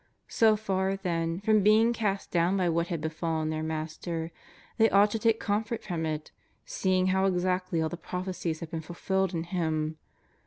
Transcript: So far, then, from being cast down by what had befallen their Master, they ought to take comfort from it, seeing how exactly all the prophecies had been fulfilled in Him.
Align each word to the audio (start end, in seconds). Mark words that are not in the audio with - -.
So 0.29 0.55
far, 0.55 0.95
then, 0.95 1.41
from 1.41 1.61
being 1.61 1.93
cast 1.93 2.31
down 2.31 2.57
by 2.57 2.69
what 2.69 2.87
had 2.87 3.01
befallen 3.01 3.51
their 3.51 3.61
Master, 3.61 4.31
they 4.79 4.89
ought 4.89 5.11
to 5.11 5.19
take 5.19 5.39
comfort 5.39 5.83
from 5.83 6.07
it, 6.07 6.31
seeing 6.65 7.09
how 7.13 7.25
exactly 7.25 7.83
all 7.83 7.89
the 7.89 7.97
prophecies 7.97 8.61
had 8.61 8.71
been 8.71 8.81
fulfilled 8.81 9.31
in 9.35 9.43
Him. 9.43 9.97